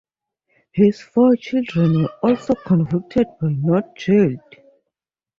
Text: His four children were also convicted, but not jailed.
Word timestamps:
His 0.71 0.99
four 0.99 1.35
children 1.35 2.01
were 2.01 2.09
also 2.23 2.55
convicted, 2.55 3.27
but 3.39 3.51
not 3.51 3.95
jailed. 3.95 4.39